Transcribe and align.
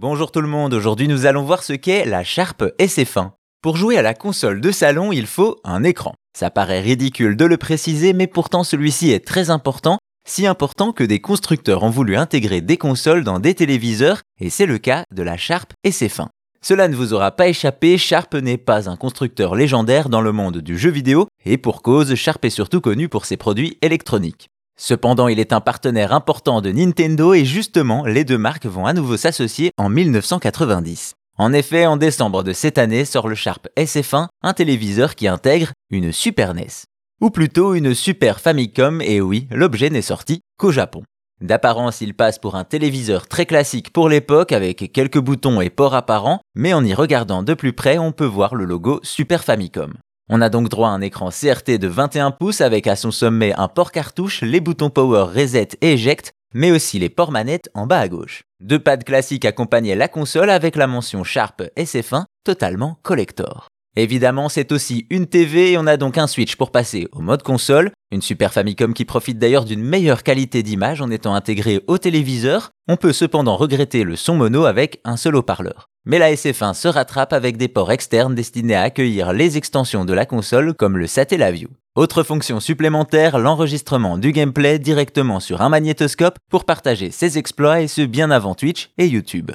Bonjour 0.00 0.32
tout 0.32 0.40
le 0.40 0.48
monde, 0.48 0.72
aujourd'hui 0.72 1.06
nous 1.06 1.26
allons 1.26 1.44
voir 1.44 1.62
ce 1.62 1.74
qu'est 1.74 2.06
la 2.06 2.24
Sharp 2.24 2.64
et 2.78 2.88
ses 2.88 3.04
fins. 3.04 3.34
Pour 3.62 3.76
jouer 3.76 3.98
à 3.98 4.02
la 4.02 4.14
console 4.14 4.62
de 4.62 4.72
salon, 4.72 5.12
il 5.12 5.26
faut 5.26 5.58
un 5.64 5.84
écran. 5.84 6.14
Ça 6.36 6.50
paraît 6.50 6.80
ridicule 6.80 7.36
de 7.36 7.44
le 7.44 7.58
préciser, 7.58 8.14
mais 8.14 8.26
pourtant 8.26 8.64
celui-ci 8.64 9.10
est 9.10 9.24
très 9.24 9.50
important, 9.50 9.98
si 10.26 10.46
important 10.46 10.92
que 10.92 11.04
des 11.04 11.20
constructeurs 11.20 11.82
ont 11.82 11.90
voulu 11.90 12.16
intégrer 12.16 12.62
des 12.62 12.78
consoles 12.78 13.22
dans 13.22 13.38
des 13.38 13.54
téléviseurs, 13.54 14.22
et 14.40 14.48
c'est 14.48 14.64
le 14.64 14.78
cas 14.78 15.04
de 15.14 15.22
la 15.22 15.36
Sharp 15.36 15.74
et 15.84 15.92
ses 15.92 16.08
fins. 16.08 16.30
Cela 16.64 16.88
ne 16.88 16.96
vous 16.96 17.12
aura 17.12 17.30
pas 17.30 17.48
échappé, 17.48 17.98
Sharp 17.98 18.34
n'est 18.34 18.58
pas 18.58 18.88
un 18.88 18.96
constructeur 18.96 19.54
légendaire 19.54 20.08
dans 20.08 20.22
le 20.22 20.32
monde 20.32 20.58
du 20.58 20.78
jeu 20.78 20.90
vidéo, 20.90 21.28
et 21.44 21.58
pour 21.58 21.82
cause, 21.82 22.14
Sharp 22.14 22.44
est 22.46 22.50
surtout 22.50 22.80
connu 22.80 23.10
pour 23.10 23.26
ses 23.26 23.36
produits 23.36 23.76
électroniques. 23.82 24.48
Cependant, 24.78 25.28
il 25.28 25.38
est 25.38 25.52
un 25.52 25.60
partenaire 25.60 26.12
important 26.12 26.60
de 26.60 26.72
Nintendo 26.72 27.34
et 27.34 27.44
justement, 27.44 28.04
les 28.04 28.24
deux 28.24 28.38
marques 28.38 28.66
vont 28.66 28.86
à 28.86 28.92
nouveau 28.92 29.16
s'associer 29.16 29.70
en 29.76 29.88
1990. 29.88 31.14
En 31.38 31.52
effet, 31.52 31.86
en 31.86 31.96
décembre 31.96 32.42
de 32.42 32.52
cette 32.52 32.78
année 32.78 33.04
sort 33.04 33.28
le 33.28 33.34
Sharp 33.34 33.68
SF1, 33.76 34.28
un 34.42 34.52
téléviseur 34.52 35.14
qui 35.14 35.28
intègre 35.28 35.72
une 35.90 36.12
Super 36.12 36.54
NES. 36.54 36.84
Ou 37.20 37.30
plutôt 37.30 37.74
une 37.74 37.94
Super 37.94 38.40
Famicom, 38.40 39.00
et 39.00 39.20
oui, 39.20 39.46
l'objet 39.50 39.90
n'est 39.90 40.02
sorti 40.02 40.40
qu'au 40.58 40.72
Japon. 40.72 41.04
D'apparence, 41.40 42.00
il 42.00 42.14
passe 42.14 42.38
pour 42.38 42.54
un 42.54 42.64
téléviseur 42.64 43.26
très 43.26 43.46
classique 43.46 43.92
pour 43.92 44.08
l'époque 44.08 44.52
avec 44.52 44.92
quelques 44.92 45.18
boutons 45.18 45.60
et 45.60 45.70
ports 45.70 45.94
apparents, 45.94 46.40
mais 46.54 46.72
en 46.72 46.84
y 46.84 46.94
regardant 46.94 47.42
de 47.42 47.54
plus 47.54 47.72
près, 47.72 47.98
on 47.98 48.12
peut 48.12 48.26
voir 48.26 48.54
le 48.54 48.64
logo 48.64 49.00
Super 49.02 49.42
Famicom. 49.42 49.94
On 50.34 50.40
a 50.40 50.48
donc 50.48 50.70
droit 50.70 50.88
à 50.88 50.92
un 50.92 51.02
écran 51.02 51.28
CRT 51.28 51.76
de 51.78 51.88
21 51.88 52.30
pouces 52.30 52.62
avec 52.62 52.86
à 52.86 52.96
son 52.96 53.10
sommet 53.10 53.52
un 53.58 53.68
port 53.68 53.92
cartouche, 53.92 54.40
les 54.40 54.60
boutons 54.60 54.88
Power, 54.88 55.24
Reset 55.24 55.68
et 55.82 55.92
Eject, 55.92 56.32
mais 56.54 56.70
aussi 56.70 56.98
les 56.98 57.10
ports 57.10 57.32
manettes 57.32 57.68
en 57.74 57.86
bas 57.86 57.98
à 57.98 58.08
gauche. 58.08 58.44
Deux 58.58 58.78
pads 58.78 58.96
classiques 58.96 59.44
accompagnaient 59.44 59.94
la 59.94 60.08
console 60.08 60.48
avec 60.48 60.74
la 60.74 60.86
mention 60.86 61.22
Sharp 61.22 61.62
SF1 61.76 62.24
totalement 62.44 62.98
collector. 63.02 63.68
Évidemment, 63.94 64.48
c'est 64.48 64.72
aussi 64.72 65.06
une 65.10 65.26
TV 65.26 65.72
et 65.72 65.76
on 65.76 65.86
a 65.86 65.98
donc 65.98 66.16
un 66.16 66.26
switch 66.26 66.56
pour 66.56 66.70
passer 66.70 67.08
au 67.12 67.20
mode 67.20 67.42
console, 67.42 67.90
une 68.10 68.22
Super 68.22 68.54
Famicom 68.54 68.94
qui 68.94 69.04
profite 69.04 69.38
d'ailleurs 69.38 69.66
d'une 69.66 69.84
meilleure 69.84 70.22
qualité 70.22 70.62
d'image 70.62 71.02
en 71.02 71.10
étant 71.10 71.34
intégrée 71.34 71.82
au 71.88 71.98
téléviseur. 71.98 72.70
On 72.88 72.96
peut 72.96 73.12
cependant 73.12 73.58
regretter 73.58 74.02
le 74.02 74.16
son 74.16 74.36
mono 74.36 74.64
avec 74.64 74.98
un 75.04 75.18
seul 75.18 75.36
haut-parleur. 75.36 75.90
Mais 76.04 76.18
la 76.18 76.32
SF1 76.32 76.74
se 76.74 76.88
rattrape 76.88 77.32
avec 77.32 77.56
des 77.56 77.68
ports 77.68 77.92
externes 77.92 78.34
destinés 78.34 78.74
à 78.74 78.82
accueillir 78.82 79.32
les 79.32 79.56
extensions 79.56 80.04
de 80.04 80.12
la 80.12 80.26
console 80.26 80.74
comme 80.74 80.98
le 80.98 81.06
Satellaview. 81.06 81.68
Autre 81.94 82.24
fonction 82.24 82.58
supplémentaire, 82.58 83.38
l'enregistrement 83.38 84.18
du 84.18 84.32
gameplay 84.32 84.80
directement 84.80 85.38
sur 85.38 85.62
un 85.62 85.68
magnétoscope 85.68 86.38
pour 86.50 86.64
partager 86.64 87.12
ses 87.12 87.38
exploits 87.38 87.82
et 87.82 87.86
ce 87.86 88.02
bien 88.02 88.32
avant 88.32 88.56
Twitch 88.56 88.90
et 88.98 89.06
YouTube. 89.06 89.52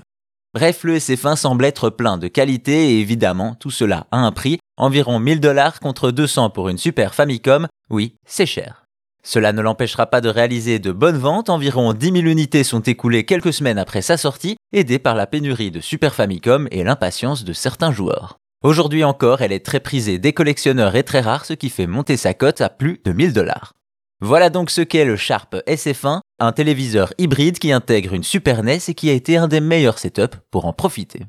Bref, 0.53 0.83
le 0.83 0.97
SF1 0.97 1.35
semble 1.35 1.65
être 1.65 1.89
plein 1.89 2.17
de 2.17 2.29
qualité 2.29 2.91
et 2.91 2.99
évidemment, 3.01 3.55
tout 3.55 3.71
cela 3.71 4.07
a 4.11 4.17
un 4.17 4.31
prix, 4.31 4.59
environ 4.77 5.19
1000 5.19 5.41
dollars 5.41 5.81
contre 5.81 6.11
200 6.11 6.51
pour 6.51 6.69
une 6.69 6.77
Super 6.77 7.13
Famicom. 7.13 7.67
Oui, 7.89 8.15
c'est 8.25 8.45
cher. 8.45 8.85
Cela 9.23 9.51
ne 9.51 9.61
l'empêchera 9.61 10.05
pas 10.05 10.21
de 10.21 10.29
réaliser 10.29 10.79
de 10.79 10.93
bonnes 10.93 11.17
ventes, 11.17 11.49
environ 11.49 11.91
10 11.93 12.11
000 12.11 12.17
unités 12.27 12.63
sont 12.63 12.79
écoulées 12.79 13.25
quelques 13.25 13.51
semaines 13.51 13.77
après 13.77 14.01
sa 14.01 14.15
sortie, 14.15 14.56
aidées 14.73 14.99
par 14.99 15.15
la 15.15 15.27
pénurie 15.27 15.71
de 15.71 15.79
Super 15.79 16.13
Famicom 16.13 16.67
et 16.71 16.83
l'impatience 16.83 17.43
de 17.43 17.53
certains 17.53 17.91
joueurs. 17.91 18.39
Aujourd'hui 18.63 19.03
encore, 19.03 19.41
elle 19.41 19.51
est 19.51 19.65
très 19.65 19.79
prisée 19.79 20.19
des 20.19 20.33
collectionneurs 20.33 20.95
et 20.95 21.03
très 21.03 21.21
rare, 21.21 21.45
ce 21.45 21.53
qui 21.53 21.69
fait 21.69 21.87
monter 21.87 22.17
sa 22.17 22.33
cote 22.33 22.61
à 22.61 22.69
plus 22.69 22.99
de 23.05 23.11
1000 23.11 23.33
dollars. 23.33 23.73
Voilà 24.19 24.49
donc 24.49 24.71
ce 24.71 24.81
qu'est 24.81 25.05
le 25.05 25.15
Sharp 25.15 25.55
SF1, 25.67 26.21
un 26.39 26.51
téléviseur 26.51 27.13
hybride 27.19 27.59
qui 27.59 27.71
intègre 27.71 28.13
une 28.13 28.23
Super 28.23 28.63
NES 28.63 28.79
et 28.87 28.93
qui 28.95 29.11
a 29.11 29.13
été 29.13 29.37
un 29.37 29.47
des 29.47 29.61
meilleurs 29.61 29.99
setups 29.99 30.37
pour 30.49 30.65
en 30.65 30.73
profiter. 30.73 31.21